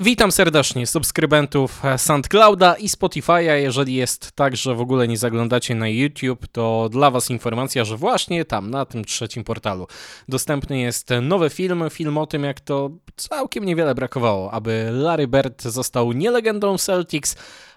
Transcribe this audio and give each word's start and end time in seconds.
Witam 0.00 0.32
serdecznie 0.32 0.86
subskrybentów 0.86 1.82
SoundClouda 1.96 2.74
i 2.74 2.88
Spotify'a. 2.88 3.54
Jeżeli 3.54 3.94
jest 3.94 4.32
tak, 4.32 4.56
że 4.56 4.74
w 4.74 4.80
ogóle 4.80 5.08
nie 5.08 5.18
zaglądacie 5.18 5.74
na 5.74 5.88
YouTube, 5.88 6.46
to 6.52 6.88
dla 6.88 7.10
Was 7.10 7.30
informacja, 7.30 7.84
że 7.84 7.96
właśnie 7.96 8.44
tam, 8.44 8.70
na 8.70 8.84
tym 8.84 9.04
trzecim 9.04 9.44
portalu, 9.44 9.86
dostępny 10.28 10.78
jest 10.78 11.08
nowy 11.22 11.50
film. 11.50 11.84
Film 11.90 12.18
o 12.18 12.26
tym, 12.26 12.44
jak 12.44 12.60
to 12.60 12.90
całkiem 13.16 13.64
niewiele 13.64 13.94
brakowało, 13.94 14.52
aby 14.52 14.88
Larry 14.92 15.28
Bird 15.28 15.62
został 15.62 16.12
nie 16.12 16.30
legendą 16.30 16.78
Celtics, 16.78 17.36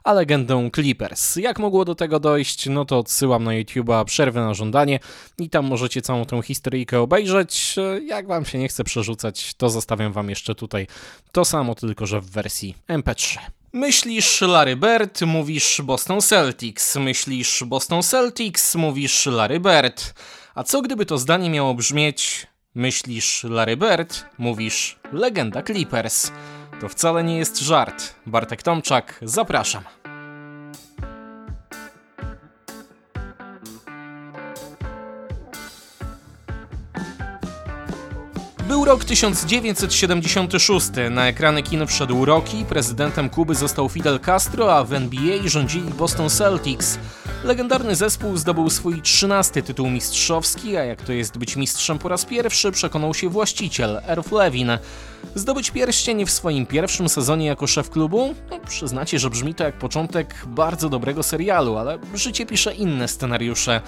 a 0.10 0.14
legendą 0.14 0.70
Clippers. 0.76 1.36
Jak 1.36 1.60
mogło 1.60 1.86
do 1.86 1.96
tego 1.96 2.20
dojść? 2.20 2.70
No 2.70 2.86
to 2.86 2.98
odsyłam 2.98 3.44
na 3.44 3.52
YouTube'a 3.52 4.06
przerwę 4.06 4.42
na 4.42 4.54
żądanie 4.54 5.00
i 5.38 5.50
tam 5.50 5.66
możecie 5.66 6.02
całą 6.02 6.26
tą 6.26 6.42
historyjkę 6.42 7.00
obejrzeć. 7.00 7.76
Jak 8.06 8.28
wam 8.28 8.46
się 8.46 8.58
nie 8.58 8.68
chce 8.68 8.84
przerzucać, 8.84 9.54
to 9.54 9.70
zostawiam 9.70 10.14
wam 10.14 10.30
jeszcze 10.30 10.56
tutaj 10.56 10.88
to 11.32 11.46
samo, 11.46 11.76
tylko 11.76 12.06
że 12.06 12.22
w 12.22 12.30
wersji 12.30 12.76
MP3. 12.88 13.38
Myślisz 13.74 14.42
Larry 14.42 14.76
Bird, 14.76 15.22
mówisz 15.22 15.82
Boston 15.84 16.22
Celtics. 16.22 16.96
Myślisz 16.96 17.64
Boston 17.64 18.04
Celtics, 18.04 18.76
mówisz 18.76 19.26
Larry 19.26 19.60
Bird. 19.60 20.14
A 20.56 20.64
co 20.64 20.82
gdyby 20.82 21.06
to 21.06 21.18
zdanie 21.18 21.50
miało 21.50 21.74
brzmieć 21.74 22.48
Myślisz 22.76 23.44
Larry 23.44 23.78
Bird, 23.78 24.26
mówisz 24.38 25.00
legenda 25.14 25.64
Clippers. 25.64 26.32
To 26.82 26.90
wcale 26.90 27.24
nie 27.24 27.38
jest 27.38 27.60
żart. 27.60 28.16
Bartek 28.26 28.64
Tomczak, 28.64 29.20
zapraszam. 29.22 29.99
Był 38.70 38.86
rok 38.86 39.06
1976. 39.06 40.90
Na 41.12 41.28
ekrany 41.28 41.64
kin 41.64 41.88
wszedł 41.88 42.26
Rocky, 42.26 42.66
prezydentem 42.66 43.30
Kuby 43.30 43.56
został 43.56 43.90
Fidel 43.90 44.20
Castro, 44.20 44.76
a 44.76 44.84
w 44.84 44.94
NBA 44.94 45.38
rządzili 45.46 45.92
Boston 45.92 46.30
Celtics. 46.30 47.00
Legendarny 47.44 47.96
zespół 47.96 48.38
zdobył 48.38 48.70
swój 48.70 49.02
trzynasty 49.02 49.64
tytuł 49.64 49.90
mistrzowski, 49.90 50.78
a 50.78 50.84
jak 50.84 51.02
to 51.02 51.14
jest 51.14 51.38
być 51.38 51.56
mistrzem 51.56 52.00
po 52.00 52.10
raz 52.10 52.26
pierwszy, 52.26 52.72
przekonał 52.72 53.14
się 53.14 53.30
właściciel, 53.30 54.02
Erf 54.08 54.32
Levin. 54.32 54.72
Zdobyć 55.36 55.72
pierścień 55.72 56.26
w 56.26 56.32
swoim 56.32 56.66
pierwszym 56.66 57.10
sezonie 57.10 57.46
jako 57.46 57.68
szef 57.68 57.90
klubu? 57.90 58.36
No, 58.52 58.60
przyznacie, 58.68 59.20
że 59.20 59.30
brzmi 59.30 59.56
to 59.56 59.64
jak 59.64 59.78
początek 59.78 60.36
bardzo 60.48 60.90
dobrego 60.90 61.24
serialu, 61.24 61.78
ale 61.78 61.98
życie 62.14 62.46
pisze 62.46 62.74
inne 62.74 63.08
scenariusze. 63.08 63.82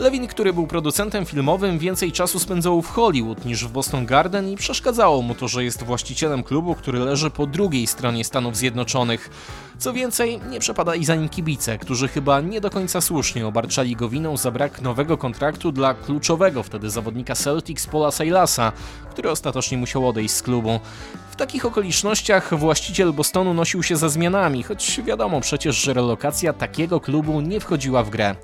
Lewin, 0.00 0.26
który 0.26 0.52
był 0.52 0.66
producentem 0.66 1.26
filmowym, 1.26 1.78
więcej 1.78 2.12
czasu 2.12 2.38
spędzał 2.38 2.82
w 2.82 2.88
Hollywood 2.90 3.44
niż 3.44 3.64
w 3.64 3.70
Boston 3.70 4.06
Garden 4.06 4.48
i 4.48 4.56
przeszkadzało 4.56 5.22
mu 5.22 5.34
to, 5.34 5.48
że 5.48 5.64
jest 5.64 5.82
właścicielem 5.82 6.42
klubu, 6.42 6.74
który 6.74 6.98
leży 6.98 7.30
po 7.30 7.46
drugiej 7.46 7.86
stronie 7.86 8.24
Stanów 8.24 8.56
Zjednoczonych. 8.56 9.30
Co 9.78 9.92
więcej, 9.92 10.40
nie 10.50 10.60
przepadali 10.60 11.04
za 11.04 11.14
nim 11.14 11.28
kibice, 11.28 11.78
którzy 11.78 12.08
chyba 12.08 12.40
nie 12.40 12.60
do 12.60 12.70
końca 12.70 13.00
słusznie 13.00 13.46
obarczali 13.46 13.96
go 13.96 14.08
winą 14.08 14.36
za 14.36 14.50
brak 14.50 14.82
nowego 14.82 15.18
kontraktu 15.18 15.72
dla 15.72 15.94
kluczowego 15.94 16.62
wtedy 16.62 16.90
zawodnika 16.90 17.34
Celtics 17.34 17.86
Paula 17.86 18.10
Sailasa, 18.10 18.72
który 19.10 19.30
ostatecznie 19.30 19.78
musiał 19.78 20.08
odejść 20.08 20.34
z 20.34 20.42
klubu. 20.42 20.80
W 21.30 21.36
takich 21.36 21.66
okolicznościach 21.66 22.58
właściciel 22.58 23.12
Bostonu 23.12 23.54
nosił 23.54 23.82
się 23.82 23.96
za 23.96 24.08
zmianami, 24.08 24.62
choć 24.62 25.00
wiadomo 25.04 25.40
przecież, 25.40 25.76
że 25.76 25.94
relokacja 25.94 26.52
takiego 26.52 27.00
klubu 27.00 27.40
nie 27.40 27.60
wchodziła 27.60 28.02
w 28.02 28.10
grę. 28.10 28.34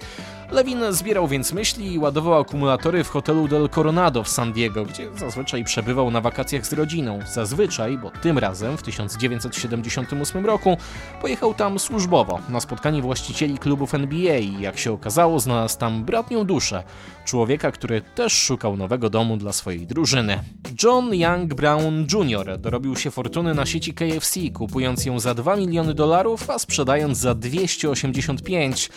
Lewin 0.50 0.78
zbierał 0.90 1.28
więc 1.28 1.52
myśli 1.52 1.92
i 1.92 1.98
ładował 1.98 2.40
akumulatory 2.40 3.04
w 3.04 3.08
hotelu 3.08 3.48
Del 3.48 3.68
Coronado 3.68 4.22
w 4.22 4.28
San 4.28 4.52
Diego, 4.52 4.84
gdzie 4.84 5.08
zazwyczaj 5.16 5.64
przebywał 5.64 6.10
na 6.10 6.20
wakacjach 6.20 6.66
z 6.66 6.72
rodziną. 6.72 7.18
Zazwyczaj, 7.32 7.98
bo 7.98 8.10
tym 8.10 8.38
razem 8.38 8.76
w 8.76 8.82
1978 8.82 10.46
roku 10.46 10.76
pojechał 11.20 11.54
tam 11.54 11.78
służbowo 11.78 12.38
na 12.48 12.60
spotkanie 12.60 13.02
właścicieli 13.02 13.58
klubów 13.58 13.94
NBA 13.94 14.38
i 14.38 14.60
jak 14.60 14.78
się 14.78 14.92
okazało 14.92 15.40
znalazł 15.40 15.78
tam 15.78 16.04
bratnią 16.04 16.44
duszę, 16.44 16.82
człowieka, 17.24 17.72
który 17.72 18.00
też 18.00 18.32
szukał 18.32 18.76
nowego 18.76 19.10
domu 19.10 19.36
dla 19.36 19.52
swojej 19.52 19.86
drużyny. 19.86 20.40
John 20.82 21.14
Young 21.14 21.54
Brown 21.54 22.06
Jr. 22.12 22.58
dorobił 22.58 22.96
się 22.96 23.10
fortuny 23.10 23.54
na 23.54 23.66
sieci 23.66 23.94
KFC, 23.94 24.40
kupując 24.54 25.04
ją 25.04 25.20
za 25.20 25.34
2 25.34 25.56
miliony 25.56 25.94
dolarów, 25.94 26.50
a 26.50 26.58
sprzedając 26.58 27.18
za 27.18 27.34
285. 27.34 28.90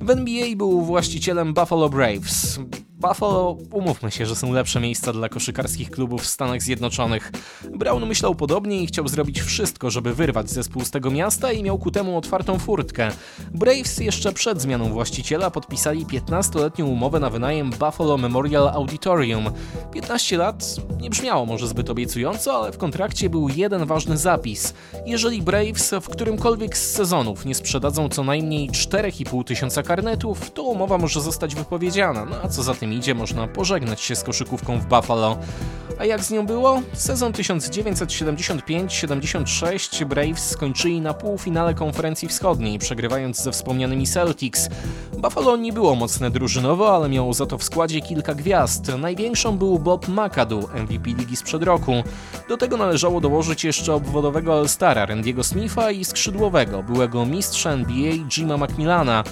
W 0.00 0.10
NBA 0.10 0.56
był 0.56 0.82
właścicielem 0.82 1.54
Buffalo 1.54 1.88
Braves. 1.88 2.58
Buffalo, 3.00 3.56
umówmy 3.72 4.10
się, 4.10 4.26
że 4.26 4.36
są 4.36 4.52
lepsze 4.52 4.80
miejsca 4.80 5.12
dla 5.12 5.28
koszykarskich 5.28 5.90
klubów 5.90 6.22
w 6.22 6.26
Stanach 6.26 6.62
Zjednoczonych. 6.62 7.32
Brown 7.70 8.06
myślał 8.06 8.34
podobnie 8.34 8.82
i 8.82 8.86
chciał 8.86 9.08
zrobić 9.08 9.40
wszystko, 9.40 9.90
żeby 9.90 10.14
wyrwać 10.14 10.50
zespół 10.50 10.84
z 10.84 10.90
tego 10.90 11.10
miasta 11.10 11.52
i 11.52 11.62
miał 11.62 11.78
ku 11.78 11.90
temu 11.90 12.18
otwartą 12.18 12.58
furtkę. 12.58 13.10
Braves 13.54 13.98
jeszcze 13.98 14.32
przed 14.32 14.60
zmianą 14.60 14.92
właściciela 14.92 15.50
podpisali 15.50 16.06
15-letnią 16.06 16.84
umowę 16.84 17.20
na 17.20 17.30
wynajem 17.30 17.70
Buffalo 17.70 18.18
Memorial 18.18 18.68
Auditorium. 18.68 19.50
15 19.92 20.36
lat 20.36 20.76
nie 21.00 21.10
brzmiało 21.10 21.46
może 21.46 21.68
zbyt 21.68 21.90
obiecująco, 21.90 22.52
ale 22.52 22.72
w 22.72 22.78
kontrakcie 22.78 23.30
był 23.30 23.48
jeden 23.48 23.86
ważny 23.86 24.16
zapis. 24.16 24.74
Jeżeli 25.06 25.42
Braves 25.42 25.94
w 26.02 26.08
którymkolwiek 26.08 26.78
z 26.78 26.90
sezonów 26.90 27.44
nie 27.44 27.54
sprzedadzą 27.54 28.08
co 28.08 28.24
najmniej 28.24 28.70
4,5 28.70 29.44
tysiąca 29.44 29.82
karnetów, 29.82 30.50
to 30.50 30.62
umowa 30.62 30.98
może 30.98 31.20
zostać 31.20 31.54
wypowiedziana, 31.54 32.24
no 32.24 32.36
a 32.42 32.48
co 32.48 32.62
za 32.62 32.74
tym 32.74 32.92
idzie, 32.92 33.14
można 33.14 33.48
pożegnać 33.48 34.00
się 34.00 34.16
z 34.16 34.22
koszykówką 34.22 34.80
w 34.80 34.86
Buffalo. 34.86 35.38
A 35.98 36.04
jak 36.04 36.24
z 36.24 36.30
nią 36.30 36.46
było? 36.46 36.82
Sezon 36.92 37.32
1975-76 37.32 40.04
Braves 40.04 40.50
skończyli 40.50 41.00
na 41.00 41.14
półfinale 41.14 41.74
konferencji 41.74 42.28
wschodniej, 42.28 42.78
przegrywając 42.78 43.39
ze 43.42 43.52
wspomnianymi 43.52 44.06
Celtics. 44.06 44.68
Buffalo 45.18 45.56
nie 45.56 45.72
było 45.72 45.94
mocne 45.94 46.30
drużynowo, 46.30 46.94
ale 46.94 47.08
miało 47.08 47.34
za 47.34 47.46
to 47.46 47.58
w 47.58 47.64
składzie 47.64 48.00
kilka 48.00 48.34
gwiazd. 48.34 48.92
Największą 48.98 49.58
był 49.58 49.78
Bob 49.78 50.08
McAdoo, 50.08 50.68
MVP 50.74 51.10
ligi 51.10 51.36
sprzed 51.36 51.62
roku. 51.62 51.92
Do 52.48 52.56
tego 52.56 52.76
należało 52.76 53.20
dołożyć 53.20 53.64
jeszcze 53.64 53.94
obwodowego 53.94 54.58
All-Stara 54.58 55.06
Randy'ego 55.06 55.42
Smitha 55.42 55.90
i 55.90 56.04
skrzydłowego, 56.04 56.82
byłego 56.82 57.26
mistrza 57.26 57.70
NBA 57.70 58.12
Jima 58.28 58.56
McMillana. 58.56 59.24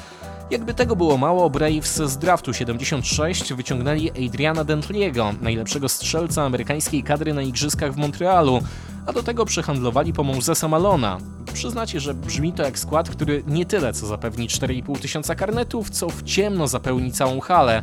Jakby 0.51 0.75
tego 0.75 0.97
było 0.97 1.17
mało, 1.17 1.51
Braves 1.51 1.97
z 1.97 2.19
draftu 2.19 2.55
76 2.55 3.55
wyciągnęli 3.55 4.11
Adriana 4.27 4.65
Dentliego, 4.65 5.35
najlepszego 5.41 5.89
strzelca 5.89 6.43
amerykańskiej 6.43 7.03
kadry 7.03 7.35
na 7.35 7.43
igrzyskach 7.43 7.93
w 7.93 7.97
Montrealu, 7.97 8.61
a 9.09 9.13
do 9.13 9.23
tego 9.23 9.45
przehandlowali 9.45 10.13
po 10.13 10.25
Mosesa 10.25 10.69
Malona. 10.69 11.19
Przyznacie, 11.53 12.01
że 12.01 12.15
brzmi 12.15 12.53
to 12.53 12.63
jak 12.63 12.79
skład, 12.79 13.11
który 13.11 13.43
nie 13.47 13.67
tyle 13.67 13.93
co 13.93 14.07
zapewni 14.07 14.49
4,5 14.49 14.99
tysiąca 14.99 15.35
karnetów, 15.35 15.91
co 15.91 16.09
w 16.09 16.23
ciemno 16.23 16.69
zapełni 16.69 17.13
całą 17.13 17.41
halę. 17.41 17.83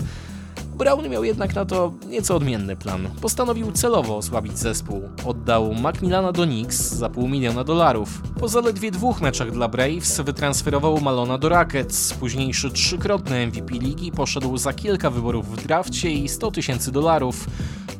Brown 0.77 1.09
miał 1.09 1.23
jednak 1.23 1.55
na 1.55 1.65
to 1.65 1.93
nieco 2.07 2.35
odmienny 2.35 2.75
plan. 2.75 3.09
Postanowił 3.21 3.71
celowo 3.71 4.17
osłabić 4.17 4.57
zespół. 4.57 5.01
Oddał 5.25 5.73
Macmillana 5.73 6.31
do 6.31 6.43
Knicks 6.43 6.91
za 6.91 7.09
pół 7.09 7.27
miliona 7.27 7.63
dolarów. 7.63 8.21
Po 8.39 8.47
zaledwie 8.47 8.91
dwóch 8.91 9.21
meczach 9.21 9.51
dla 9.51 9.67
Braves 9.67 10.21
wytransferował 10.21 11.01
Malona 11.01 11.37
do 11.37 11.49
Rockets. 11.49 12.13
Późniejszy 12.13 12.71
trzykrotny 12.71 13.47
MVP 13.47 13.73
ligi 13.73 14.11
poszedł 14.11 14.57
za 14.57 14.73
kilka 14.73 15.09
wyborów 15.09 15.57
w 15.57 15.63
drafcie 15.63 16.11
i 16.11 16.29
100 16.29 16.51
tysięcy 16.51 16.91
dolarów. 16.91 17.47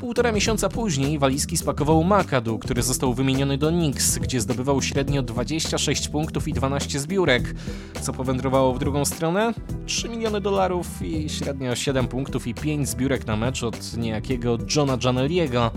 Półtora 0.06 0.32
miesiąca 0.32 0.70
później 0.70 1.20
walizki 1.20 1.58
spakował 1.58 2.04
McAdoo, 2.04 2.60
który 2.60 2.84
został 2.84 3.14
wymieniony 3.14 3.58
do 3.58 3.70
Knicks, 3.70 4.18
gdzie 4.18 4.42
zdobywał 4.42 4.82
średnio 4.82 5.22
26 5.22 6.08
punktów 6.08 6.48
i 6.48 6.54
12 6.54 7.00
zbiórek. 7.00 7.56
Co 8.02 8.14
powędrowało 8.14 8.74
w 8.74 8.80
drugą 8.80 9.06
stronę? 9.06 9.54
3 9.86 10.10
miliony 10.10 10.42
dolarów 10.42 10.88
i 11.02 11.30
średnio 11.30 11.76
7 11.76 12.08
punktów 12.08 12.48
i 12.48 12.54
5 12.54 12.90
zbiórek 12.90 13.28
na 13.28 13.36
mecz 13.36 13.64
od 13.64 13.98
niejakiego 13.98 14.58
Johna 14.76 14.98
Janeliego. 15.04 15.72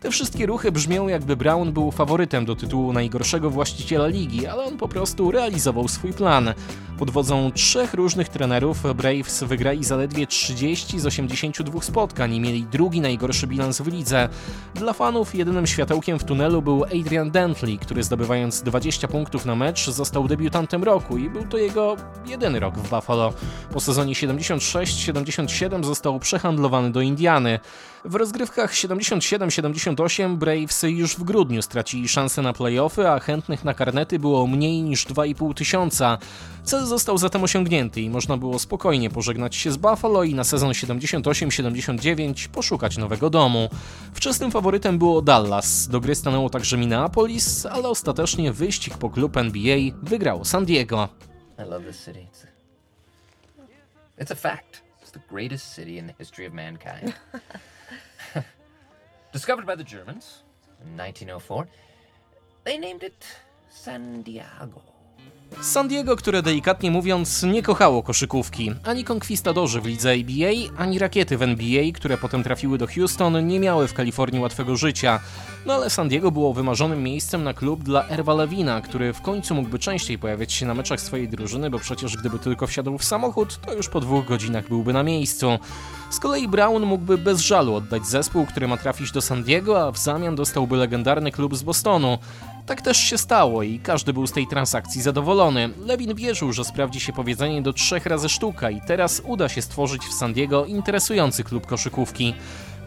Te 0.00 0.10
wszystkie 0.10 0.46
ruchy 0.46 0.72
brzmią 0.72 1.08
jakby 1.08 1.36
Brown 1.36 1.72
był 1.72 1.90
faworytem 1.90 2.44
do 2.44 2.56
tytułu 2.56 2.92
najgorszego 2.92 3.50
właściciela 3.50 4.06
ligi, 4.06 4.46
ale 4.46 4.64
on 4.64 4.76
po 4.76 4.88
prostu 4.88 5.30
realizował 5.30 5.88
swój 5.88 6.12
plan. 6.12 6.54
Pod 6.98 7.10
wodzą 7.10 7.52
trzech 7.52 7.94
różnych 7.94 8.28
trenerów 8.28 8.82
Braves 8.96 9.42
wygrali 9.42 9.84
zaledwie 9.84 10.26
30 10.26 11.00
z 11.00 11.06
82 11.06 11.80
spotkań 11.82 12.34
i 12.34 12.40
mieli 12.40 12.64
drugi 12.64 13.00
najgorszy 13.00 13.46
bilans 13.46 13.80
w 13.80 13.86
lidze. 13.86 14.28
Dla 14.74 14.92
fanów 14.92 15.34
jedynym 15.34 15.66
światełkiem 15.66 16.18
w 16.18 16.24
tunelu 16.24 16.62
był 16.62 16.84
Adrian 16.84 17.30
Dentley, 17.30 17.78
który 17.78 18.02
zdobywając 18.02 18.62
20 18.62 19.08
punktów 19.08 19.46
na 19.46 19.54
mecz 19.54 19.90
został 19.90 20.28
debiutantem 20.28 20.84
roku 20.84 21.18
i 21.18 21.30
był 21.30 21.44
to 21.44 21.58
jego 21.58 21.96
jedyny 22.26 22.60
rok 22.60 22.78
w 22.78 22.90
Buffalo. 22.90 23.32
Po 23.72 23.80
sezonie 23.80 24.14
76-77 24.14 25.84
został 25.84 26.18
przehandlowany 26.18 26.92
do 26.92 27.00
Indiany. 27.00 27.60
W 28.04 28.14
rozgrywkach 28.14 28.72
77-78 28.72 30.36
Braves 30.36 30.82
już 30.82 31.16
w 31.16 31.22
grudniu 31.22 31.62
stracili 31.62 32.08
szansę 32.08 32.42
na 32.42 32.52
playoffy, 32.52 33.10
a 33.10 33.20
chętnych 33.20 33.64
na 33.64 33.74
karnety 33.74 34.18
było 34.18 34.46
mniej 34.46 34.82
niż 34.82 35.06
2,5 35.06 35.54
tysiąca. 35.54 36.18
Cel 36.64 36.86
został 36.86 37.18
zatem 37.18 37.42
osiągnięty 37.44 38.00
i 38.00 38.10
można 38.10 38.36
było 38.36 38.58
spokojnie 38.58 39.10
pożegnać 39.10 39.56
się 39.56 39.72
z 39.72 39.76
Buffalo 39.76 40.24
i 40.24 40.34
na 40.34 40.44
sezon 40.44 40.70
78-79 40.70 42.48
poszukać 42.48 42.96
nowego 42.96 43.30
domu. 43.30 43.70
Wczesnym 44.14 44.50
faworytem 44.50 44.98
było 44.98 45.22
Dallas, 45.22 45.88
do 45.88 46.00
gry 46.00 46.14
stanęło 46.14 46.50
także 46.50 46.76
Minneapolis, 46.76 47.66
ale 47.66 47.88
ostatecznie 47.88 48.52
wyścig 48.52 48.98
po 48.98 49.10
klub 49.10 49.36
NBA 49.36 49.76
wygrało 50.02 50.44
San 50.44 50.64
Diego. 50.64 51.08
I 51.58 51.70
love 51.70 51.86
this 51.86 52.04
city. 52.04 52.26
It's 54.20 54.32
a, 54.32 54.34
fact. 54.34 54.87
The 55.18 55.24
greatest 55.34 55.72
city 55.72 55.98
in 55.98 56.06
the 56.06 56.12
history 56.16 56.46
of 56.46 56.54
mankind. 56.54 57.12
Discovered 59.32 59.66
by 59.66 59.74
the 59.74 59.82
Germans 59.82 60.44
in 60.80 60.96
1904, 60.96 61.66
they 62.62 62.78
named 62.78 63.02
it 63.02 63.26
San 63.68 64.22
Diego. 64.22 64.80
San 65.60 65.88
Diego, 65.88 66.16
które 66.16 66.42
delikatnie 66.42 66.90
mówiąc 66.90 67.42
nie 67.42 67.62
kochało 67.62 68.02
koszykówki. 68.02 68.72
Ani 68.84 69.04
konkwistadorzy 69.04 69.80
w 69.80 69.86
lidze 69.86 70.12
ABA, 70.12 70.82
ani 70.82 70.98
rakiety 70.98 71.38
w 71.38 71.42
NBA, 71.42 71.92
które 71.94 72.18
potem 72.18 72.42
trafiły 72.42 72.78
do 72.78 72.86
Houston, 72.86 73.46
nie 73.46 73.60
miały 73.60 73.88
w 73.88 73.94
Kalifornii 73.94 74.40
łatwego 74.40 74.76
życia. 74.76 75.20
No 75.66 75.74
ale 75.74 75.90
San 75.90 76.08
Diego 76.08 76.30
było 76.30 76.54
wymarzonym 76.54 77.02
miejscem 77.02 77.44
na 77.44 77.54
klub 77.54 77.82
dla 77.82 78.08
Erwa 78.08 78.34
Lewina, 78.34 78.80
który 78.80 79.12
w 79.12 79.22
końcu 79.22 79.54
mógłby 79.54 79.78
częściej 79.78 80.18
pojawiać 80.18 80.52
się 80.52 80.66
na 80.66 80.74
meczach 80.74 81.00
swojej 81.00 81.28
drużyny, 81.28 81.70
bo 81.70 81.78
przecież 81.78 82.16
gdyby 82.16 82.38
tylko 82.38 82.66
wsiadł 82.66 82.98
w 82.98 83.04
samochód, 83.04 83.60
to 83.66 83.74
już 83.74 83.88
po 83.88 84.00
dwóch 84.00 84.26
godzinach 84.26 84.68
byłby 84.68 84.92
na 84.92 85.02
miejscu. 85.02 85.58
Z 86.10 86.20
kolei 86.20 86.48
Brown 86.48 86.82
mógłby 86.82 87.18
bez 87.18 87.40
żalu 87.40 87.74
oddać 87.74 88.06
zespół, 88.06 88.46
który 88.46 88.68
ma 88.68 88.76
trafić 88.76 89.12
do 89.12 89.20
San 89.20 89.42
Diego, 89.42 89.86
a 89.86 89.92
w 89.92 89.98
zamian 89.98 90.36
dostałby 90.36 90.76
legendarny 90.76 91.32
klub 91.32 91.56
z 91.56 91.62
Bostonu. 91.62 92.18
Tak 92.66 92.82
też 92.82 92.96
się 92.96 93.18
stało 93.18 93.62
i 93.62 93.78
każdy 93.78 94.12
był 94.12 94.26
z 94.26 94.32
tej 94.32 94.46
transakcji 94.46 95.02
zadowolony. 95.02 95.70
Lewin 95.86 96.14
wierzył, 96.14 96.52
że 96.52 96.64
sprawdzi 96.64 97.00
się 97.00 97.12
powiedzenie 97.12 97.62
do 97.62 97.72
trzech 97.72 98.06
razy 98.06 98.28
sztuka 98.28 98.70
i 98.70 98.80
teraz 98.80 99.22
uda 99.26 99.48
się 99.48 99.62
stworzyć 99.62 100.02
w 100.02 100.14
San 100.14 100.32
Diego 100.32 100.64
interesujący 100.64 101.44
klub 101.44 101.66
koszykówki. 101.66 102.34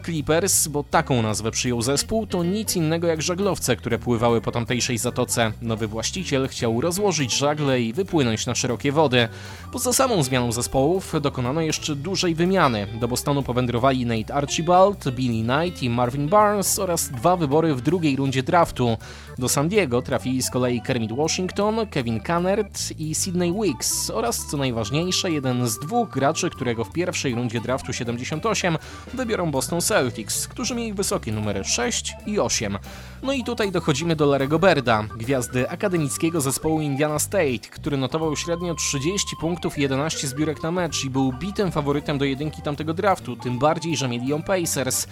Clippers, 0.04 0.68
bo 0.68 0.82
taką 0.82 1.22
nazwę 1.22 1.50
przyjął 1.50 1.82
zespół, 1.82 2.26
to 2.26 2.44
nic 2.44 2.76
innego 2.76 3.06
jak 3.06 3.22
żaglowce, 3.22 3.76
które 3.76 3.98
pływały 3.98 4.40
po 4.40 4.52
tamtejszej 4.52 4.98
zatoce. 4.98 5.52
Nowy 5.62 5.86
właściciel 5.86 6.48
chciał 6.48 6.80
rozłożyć 6.80 7.36
żagle 7.36 7.80
i 7.80 7.92
wypłynąć 7.92 8.46
na 8.46 8.54
szerokie 8.54 8.92
wody. 8.92 9.28
Poza 9.72 9.92
samą 9.92 10.22
zmianą 10.22 10.52
zespołów 10.52 11.14
dokonano 11.20 11.60
jeszcze 11.60 11.96
dużej 11.96 12.34
wymiany. 12.34 12.86
Do 13.00 13.08
Bostonu 13.08 13.42
powędrowali 13.42 14.06
Nate 14.06 14.34
Archibald, 14.34 15.10
Billy 15.10 15.44
Knight 15.44 15.82
i 15.82 15.90
Marvin 15.90 16.28
Barnes 16.28 16.78
oraz 16.78 17.08
dwa 17.08 17.36
wybory 17.36 17.74
w 17.74 17.80
drugiej 17.80 18.16
rundzie 18.16 18.42
draftu. 18.42 18.96
Do 19.38 19.48
San 19.48 19.68
Diego 19.68 20.02
trafili 20.02 20.42
z 20.42 20.50
kolei 20.50 20.80
Kermit 20.80 21.12
Washington, 21.12 21.86
Kevin 21.86 22.20
Kannert 22.20 22.78
i 22.98 23.14
Sidney 23.14 23.52
Wicks 23.52 24.10
oraz, 24.10 24.46
co 24.46 24.56
najważniejsze, 24.56 25.30
jeden 25.30 25.68
z 25.68 25.78
dwóch 25.78 26.08
graczy, 26.08 26.50
którego 26.50 26.84
w 26.84 26.92
pierwszej 26.92 27.34
rundzie 27.34 27.60
draftu 27.60 27.92
78 27.92 28.78
wybiorą 29.14 29.50
Boston 29.50 29.80
Celtics, 29.92 30.48
którzy 30.48 30.74
mieli 30.74 30.92
wysokie 30.92 31.32
numery 31.32 31.64
6 31.64 32.14
i 32.26 32.40
8. 32.40 32.78
No 33.22 33.32
i 33.32 33.44
tutaj 33.44 33.72
dochodzimy 33.72 34.16
do 34.16 34.26
Larego 34.26 34.58
Berda, 34.58 35.04
gwiazdy 35.16 35.70
akademickiego 35.70 36.40
zespołu 36.40 36.80
Indiana 36.80 37.18
State, 37.18 37.68
który 37.70 37.96
notował 37.96 38.36
średnio 38.36 38.74
30 38.74 39.36
punktów 39.40 39.78
i 39.78 39.82
11 39.82 40.28
zbiórek 40.28 40.62
na 40.62 40.70
mecz 40.70 41.04
i 41.04 41.10
był 41.10 41.32
bitym 41.32 41.72
faworytem 41.72 42.18
do 42.18 42.24
jedynki 42.24 42.62
tamtego 42.62 42.94
draftu, 42.94 43.36
tym 43.36 43.58
bardziej, 43.58 43.96
że 43.96 44.08
mieli 44.08 44.28
ją 44.28 44.42
Pacers. 44.42 45.06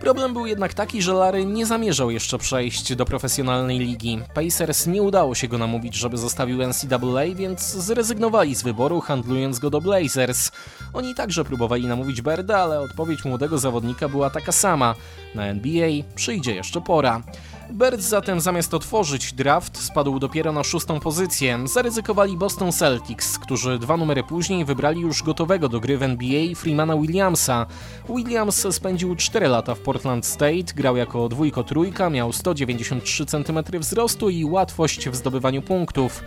Problem 0.00 0.32
był 0.32 0.46
jednak 0.46 0.74
taki, 0.74 1.02
że 1.02 1.12
Larry 1.12 1.44
nie 1.44 1.66
zamierzał 1.66 2.10
jeszcze 2.10 2.38
przejść 2.38 2.94
do 2.94 3.04
profesjonalnej 3.04 3.78
ligi. 3.78 4.18
Pacers 4.34 4.86
nie 4.86 5.02
udało 5.02 5.34
się 5.34 5.48
go 5.48 5.58
namówić, 5.58 5.94
żeby 5.94 6.18
zostawił 6.18 6.58
NCAA, 6.68 7.34
więc 7.34 7.60
zrezygnowali 7.62 8.54
z 8.54 8.62
wyboru, 8.62 9.00
handlując 9.00 9.58
go 9.58 9.70
do 9.70 9.80
Blazers. 9.80 10.50
Oni 10.92 11.14
także 11.14 11.44
próbowali 11.44 11.86
namówić 11.86 12.22
Berda, 12.22 12.58
ale 12.58 12.80
odpowiedź 12.80 13.24
młodego 13.24 13.58
zawodnika 13.58 14.08
była 14.08 14.30
taka 14.30 14.52
sama. 14.52 14.94
Na 15.34 15.46
NBA 15.46 15.88
przyjdzie 16.14 16.54
jeszcze 16.54 16.80
pora. 16.80 17.22
Birds 17.72 18.04
zatem 18.08 18.40
zamiast 18.40 18.74
otworzyć 18.74 19.32
draft 19.32 19.78
spadł 19.82 20.18
dopiero 20.18 20.52
na 20.52 20.64
szóstą 20.64 21.00
pozycję. 21.00 21.58
Zaryzykowali 21.64 22.36
Boston 22.36 22.72
Celtics, 22.72 23.38
którzy 23.38 23.78
dwa 23.78 23.96
numery 23.96 24.22
później 24.22 24.64
wybrali 24.64 25.00
już 25.00 25.22
gotowego 25.22 25.68
do 25.68 25.80
gry 25.80 25.98
w 25.98 26.02
NBA 26.02 26.54
Freemana 26.54 26.96
Williamsa. 26.96 27.66
Williams 28.08 28.66
spędził 28.70 29.16
4 29.16 29.48
lata 29.48 29.74
w 29.74 29.80
Portland 29.80 30.26
State, 30.26 30.74
grał 30.76 30.96
jako 30.96 31.28
dwójko-trójka, 31.28 32.10
miał 32.10 32.32
193 32.32 33.26
cm 33.26 33.58
wzrostu 33.80 34.30
i 34.30 34.44
łatwość 34.44 35.08
w 35.08 35.14
zdobywaniu 35.14 35.62
punktów. 35.62 36.22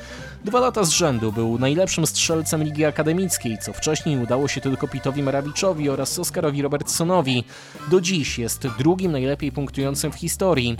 Dwa 0.45 0.59
lata 0.59 0.83
z 0.83 0.89
rzędu 0.89 1.31
był 1.31 1.59
najlepszym 1.59 2.07
strzelcem 2.07 2.63
ligi 2.63 2.85
akademickiej, 2.85 3.57
co 3.57 3.73
wcześniej 3.73 4.23
udało 4.23 4.47
się 4.47 4.61
tylko 4.61 4.87
Pitowi 4.87 5.23
Marawiczowi 5.23 5.89
oraz 5.89 6.19
Oscarowi 6.19 6.61
Robertsonowi. 6.61 7.43
Do 7.91 8.01
dziś 8.01 8.39
jest 8.39 8.67
drugim 8.77 9.11
najlepiej 9.11 9.51
punktującym 9.51 10.11
w 10.11 10.15
historii. 10.15 10.77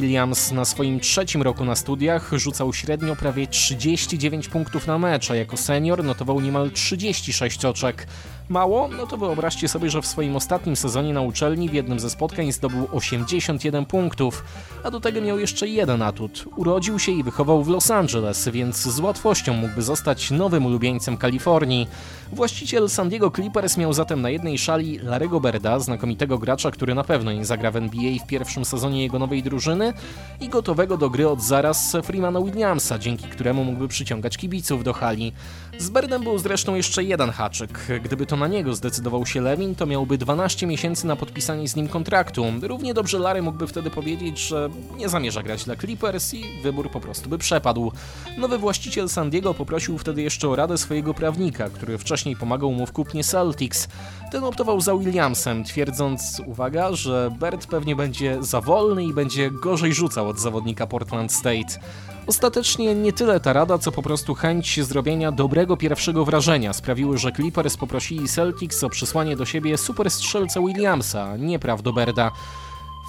Williams 0.00 0.52
na 0.52 0.64
swoim 0.64 1.00
trzecim 1.00 1.42
roku 1.42 1.64
na 1.64 1.76
studiach 1.76 2.30
rzucał 2.32 2.72
średnio 2.72 3.16
prawie 3.16 3.46
39 3.46 4.48
punktów 4.48 4.86
na 4.86 4.98
mecz, 4.98 5.30
a 5.30 5.36
jako 5.36 5.56
senior 5.56 6.04
notował 6.04 6.40
niemal 6.40 6.70
36 6.70 7.64
oczek. 7.64 8.06
Mało? 8.48 8.88
No 8.88 9.06
to 9.06 9.16
wyobraźcie 9.16 9.68
sobie, 9.68 9.90
że 9.90 10.02
w 10.02 10.06
swoim 10.06 10.36
ostatnim 10.36 10.76
sezonie 10.76 11.12
na 11.12 11.20
uczelni 11.20 11.68
w 11.68 11.74
jednym 11.74 12.00
ze 12.00 12.10
spotkań 12.10 12.52
zdobył 12.52 12.88
81 12.92 13.86
punktów, 13.86 14.44
a 14.84 14.90
do 14.90 15.00
tego 15.00 15.20
miał 15.20 15.38
jeszcze 15.38 15.68
jeden 15.68 16.02
atut. 16.02 16.44
Urodził 16.56 16.98
się 16.98 17.12
i 17.12 17.22
wychował 17.22 17.64
w 17.64 17.68
Los 17.68 17.90
Angeles, 17.90 18.48
więc 18.48 18.76
z 18.76 19.00
łatwością 19.00 19.54
mógłby 19.54 19.82
zostać 19.82 20.30
nowym 20.30 20.66
ulubieńcem 20.66 21.16
Kalifornii. 21.16 21.88
Właściciel 22.32 22.88
San 22.88 23.08
Diego 23.08 23.30
Clippers 23.30 23.76
miał 23.76 23.92
zatem 23.92 24.22
na 24.22 24.30
jednej 24.30 24.58
szali 24.58 24.98
Larego 24.98 25.40
Berda, 25.40 25.78
znakomitego 25.78 26.38
gracza, 26.38 26.70
który 26.70 26.94
na 26.94 27.04
pewno 27.04 27.32
nie 27.32 27.44
zagra 27.44 27.70
w 27.70 27.76
NBA 27.76 28.12
w 28.24 28.26
pierwszym 28.26 28.64
sezonie 28.64 29.02
jego 29.02 29.18
nowej 29.18 29.42
drużyny 29.42 29.92
i 30.40 30.48
gotowego 30.48 30.96
do 30.96 31.10
gry 31.10 31.28
od 31.28 31.42
zaraz 31.42 31.96
Freemana 32.02 32.40
Williamsa, 32.40 32.98
dzięki 32.98 33.24
któremu 33.28 33.64
mógłby 33.64 33.88
przyciągać 33.88 34.36
kibiców 34.36 34.84
do 34.84 34.92
hali. 34.92 35.32
Z 35.78 35.90
Berdem 35.90 36.22
był 36.22 36.38
zresztą 36.38 36.74
jeszcze 36.74 37.04
jeden 37.04 37.30
haczyk. 37.30 37.80
Gdyby 38.02 38.26
to 38.26 38.36
na 38.38 38.48
niego 38.48 38.74
zdecydował 38.74 39.26
się 39.26 39.40
Lewin, 39.40 39.74
to 39.74 39.86
miałby 39.86 40.18
12 40.18 40.66
miesięcy 40.66 41.06
na 41.06 41.16
podpisanie 41.16 41.68
z 41.68 41.76
nim 41.76 41.88
kontraktu. 41.88 42.44
Równie 42.62 42.94
dobrze 42.94 43.18
Larry 43.18 43.42
mógłby 43.42 43.66
wtedy 43.66 43.90
powiedzieć, 43.90 44.38
że 44.38 44.68
nie 44.96 45.08
zamierza 45.08 45.42
grać 45.42 45.64
dla 45.64 45.76
Clippers 45.76 46.34
i 46.34 46.44
wybór 46.62 46.90
po 46.90 47.00
prostu 47.00 47.28
by 47.30 47.38
przepadł. 47.38 47.92
Nowy 48.38 48.58
właściciel 48.58 49.08
San 49.08 49.30
Diego 49.30 49.54
poprosił 49.54 49.98
wtedy 49.98 50.22
jeszcze 50.22 50.48
o 50.48 50.56
radę 50.56 50.78
swojego 50.78 51.14
prawnika, 51.14 51.70
który 51.70 51.98
wcześniej 51.98 52.36
pomagał 52.36 52.72
mu 52.72 52.86
w 52.86 52.92
kupnie 52.92 53.24
Celtics. 53.24 53.88
Ten 54.32 54.44
optował 54.44 54.80
za 54.80 54.96
Williamsem, 54.96 55.64
twierdząc, 55.64 56.42
uwaga, 56.46 56.92
że 56.92 57.30
Bert 57.38 57.66
pewnie 57.66 57.96
będzie 57.96 58.38
za 58.40 58.60
wolny 58.60 59.04
i 59.04 59.12
będzie 59.12 59.50
gorzej 59.50 59.94
rzucał 59.94 60.28
od 60.28 60.38
zawodnika 60.38 60.86
Portland 60.86 61.32
State. 61.32 61.80
Ostatecznie 62.28 62.94
nie 62.94 63.12
tyle 63.12 63.40
ta 63.40 63.52
rada, 63.52 63.78
co 63.78 63.92
po 63.92 64.02
prostu 64.02 64.34
chęć 64.34 64.84
zrobienia 64.84 65.32
dobrego 65.32 65.76
pierwszego 65.76 66.24
wrażenia 66.24 66.72
sprawiły, 66.72 67.18
że 67.18 67.32
Clippers 67.32 67.76
poprosili 67.76 68.28
Celtics 68.28 68.84
o 68.84 68.90
przysłanie 68.90 69.36
do 69.36 69.44
siebie 69.44 69.78
super 69.78 70.10
strzelca 70.10 70.60
Williamsa, 70.60 71.36
nie 71.36 71.58
Berda. 71.94 72.32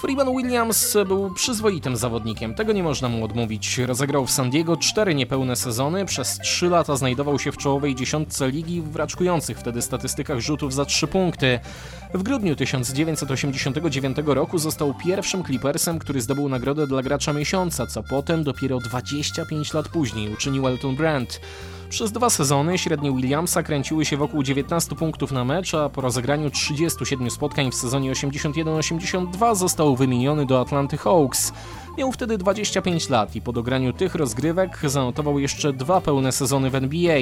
Freeman 0.01 0.38
Williams 0.38 0.97
był 1.07 1.33
przyzwoitym 1.33 1.97
zawodnikiem, 1.97 2.55
tego 2.55 2.73
nie 2.73 2.83
można 2.83 3.09
mu 3.09 3.25
odmówić. 3.25 3.77
Rozegrał 3.77 4.25
w 4.25 4.31
San 4.31 4.49
Diego 4.49 4.77
cztery 4.77 5.15
niepełne 5.15 5.55
sezony, 5.55 6.05
przez 6.05 6.38
trzy 6.38 6.69
lata 6.69 6.95
znajdował 6.95 7.39
się 7.39 7.51
w 7.51 7.57
czołowej 7.57 7.95
dziesiątce 7.95 8.51
ligi 8.51 8.81
w 8.81 8.95
raczkujących 8.95 9.59
wtedy 9.59 9.81
statystykach 9.81 10.39
rzutów 10.39 10.73
za 10.73 10.85
trzy 10.85 11.07
punkty. 11.07 11.59
W 12.13 12.23
grudniu 12.23 12.55
1989 12.55 14.17
roku 14.25 14.57
został 14.57 14.93
pierwszym 14.93 15.43
Clippersem, 15.43 15.99
który 15.99 16.21
zdobył 16.21 16.49
nagrodę 16.49 16.87
dla 16.87 17.03
gracza 17.03 17.33
miesiąca, 17.33 17.87
co 17.87 18.03
potem 18.03 18.43
dopiero 18.43 18.79
25 18.79 19.73
lat 19.73 19.89
później 19.89 20.33
uczynił 20.33 20.67
Elton 20.67 20.95
Brand. 20.95 21.41
Przez 21.89 22.11
dwa 22.11 22.29
sezony 22.29 22.77
średnie 22.77 23.11
Williamsa 23.11 23.63
kręciły 23.63 24.05
się 24.05 24.17
wokół 24.17 24.43
19 24.43 24.95
punktów 24.95 25.31
na 25.31 25.45
mecz, 25.45 25.73
a 25.73 25.89
po 25.89 26.01
rozegraniu 26.01 26.49
37 26.49 27.31
spotkań 27.31 27.71
w 27.71 27.75
sezonie 27.75 28.11
81-82 28.11 29.55
został 29.55 29.95
wymieniony 29.95 30.45
do 30.45 30.61
Atlanty 30.61 30.97
Hawks. 30.97 31.53
Miał 31.99 32.11
wtedy 32.11 32.37
25 32.37 33.09
lat 33.09 33.35
i 33.35 33.41
po 33.41 33.53
dograniu 33.53 33.93
tych 33.93 34.15
rozgrywek 34.15 34.79
zanotował 34.83 35.39
jeszcze 35.39 35.73
dwa 35.73 36.01
pełne 36.01 36.31
sezony 36.31 36.69
w 36.69 36.75
NBA. 36.75 37.19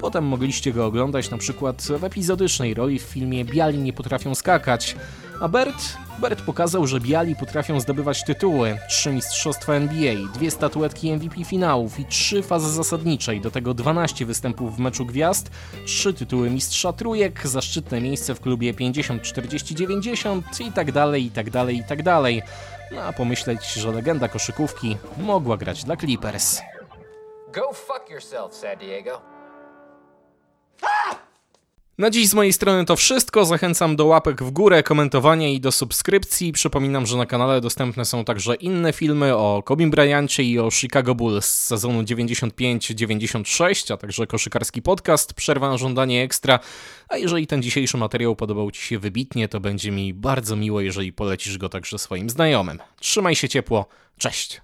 Potem 0.00 0.24
mogliście 0.24 0.72
go 0.72 0.86
oglądać 0.86 1.30
na 1.30 1.38
przykład 1.38 1.82
w 1.82 2.04
epizodycznej 2.04 2.74
roli 2.74 2.98
w 2.98 3.02
filmie 3.02 3.44
Biali 3.44 3.78
nie 3.78 3.92
potrafią 3.92 4.34
skakać. 4.34 4.96
A 5.40 5.48
Bert? 5.48 5.96
Bert 6.18 6.42
pokazał, 6.42 6.86
że 6.86 7.00
biali 7.00 7.36
potrafią 7.36 7.80
zdobywać 7.80 8.24
tytuły. 8.24 8.78
Trzy 8.88 9.12
mistrzostwa 9.12 9.74
NBA, 9.74 10.14
dwie 10.34 10.50
statuetki 10.50 11.12
MVP 11.12 11.44
finałów 11.44 12.00
i 12.00 12.04
trzy 12.04 12.42
fazy 12.42 12.72
zasadniczej, 12.72 13.40
do 13.40 13.50
tego 13.50 13.74
12 13.74 14.26
występów 14.26 14.76
w 14.76 14.78
meczu 14.78 15.06
gwiazd, 15.06 15.50
trzy 15.86 16.14
tytuły 16.14 16.50
mistrza 16.50 16.92
trójek, 16.92 17.46
zaszczytne 17.46 18.00
miejsce 18.00 18.34
w 18.34 18.40
klubie 18.40 18.74
50-40-90 18.74 20.42
i 20.60 20.72
tak 20.72 20.92
dalej, 20.92 21.24
i 21.24 21.30
tak 21.30 21.50
dalej, 21.50 21.76
i 21.76 21.84
tak 21.84 22.02
dalej. 22.02 22.42
No 22.92 23.02
a 23.02 23.12
pomyśleć, 23.12 23.72
że 23.72 23.92
legenda 23.92 24.28
koszykówki 24.28 24.96
mogła 25.18 25.56
grać 25.56 25.84
dla 25.84 25.96
Clippers. 25.96 26.60
Go 27.54 27.72
fuck 27.72 28.10
yourself, 28.10 28.54
San 28.54 28.78
Diego. 28.78 29.33
Na 31.98 32.10
dziś 32.10 32.28
z 32.28 32.34
mojej 32.34 32.52
strony 32.52 32.84
to 32.84 32.96
wszystko. 32.96 33.44
Zachęcam 33.44 33.96
do 33.96 34.06
łapek 34.06 34.42
w 34.42 34.50
górę, 34.50 34.82
komentowania 34.82 35.48
i 35.48 35.60
do 35.60 35.72
subskrypcji. 35.72 36.52
Przypominam, 36.52 37.06
że 37.06 37.16
na 37.16 37.26
kanale 37.26 37.60
dostępne 37.60 38.04
są 38.04 38.24
także 38.24 38.54
inne 38.54 38.92
filmy 38.92 39.36
o 39.36 39.62
Kobe 39.64 39.86
Bryancie 39.86 40.42
i 40.42 40.58
o 40.58 40.70
Chicago 40.70 41.14
Bulls 41.14 41.44
z 41.44 41.66
sezonu 41.66 42.02
95-96, 42.02 43.92
a 43.92 43.96
także 43.96 44.26
koszykarski 44.26 44.82
podcast 44.82 45.34
Przerwa 45.34 45.68
na 45.70 45.76
żądanie 45.76 46.22
ekstra. 46.22 46.58
A 47.08 47.16
jeżeli 47.16 47.46
ten 47.46 47.62
dzisiejszy 47.62 47.96
materiał 47.96 48.36
podobał 48.36 48.70
Ci 48.70 48.82
się 48.82 48.98
wybitnie, 48.98 49.48
to 49.48 49.60
będzie 49.60 49.90
mi 49.90 50.14
bardzo 50.14 50.56
miło, 50.56 50.80
jeżeli 50.80 51.12
polecisz 51.12 51.58
go 51.58 51.68
także 51.68 51.98
swoim 51.98 52.30
znajomym. 52.30 52.78
Trzymaj 53.00 53.34
się 53.34 53.48
ciepło. 53.48 53.86
Cześć! 54.18 54.63